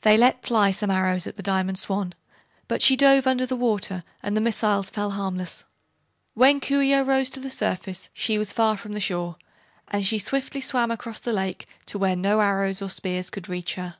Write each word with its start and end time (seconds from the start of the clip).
They 0.00 0.16
let 0.16 0.42
fly 0.46 0.70
some 0.70 0.90
arrows 0.90 1.26
at 1.26 1.36
the 1.36 1.42
Diamond 1.42 1.78
Swan, 1.78 2.14
but 2.66 2.80
she 2.80 2.96
dove 2.96 3.26
under 3.26 3.44
the 3.44 3.54
water 3.56 4.04
and 4.22 4.34
the 4.34 4.40
missiles 4.40 4.88
fell 4.88 5.10
harmless. 5.10 5.66
When 6.32 6.60
Coo 6.60 6.82
ce 6.82 6.94
oh 6.94 7.02
rose 7.02 7.28
to 7.28 7.40
the 7.40 7.50
surface 7.50 8.08
she 8.14 8.38
was 8.38 8.54
far 8.54 8.78
from 8.78 8.94
the 8.94 9.00
shore 9.00 9.36
and 9.88 10.02
she 10.02 10.18
swiftly 10.18 10.62
swam 10.62 10.90
across 10.90 11.20
the 11.20 11.34
lake 11.34 11.68
to 11.88 11.98
where 11.98 12.16
no 12.16 12.40
arrows 12.40 12.80
or 12.80 12.88
spears 12.88 13.28
could 13.28 13.50
reach 13.50 13.74
her. 13.74 13.96